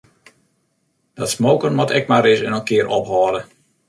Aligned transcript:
Dat 1.19 1.29
smoken 1.35 1.75
moat 1.77 1.95
ek 1.97 2.09
mar 2.09 2.23
ris 2.25 2.41
in 2.47 2.57
kear 2.67 2.87
ophâlde. 2.97 3.41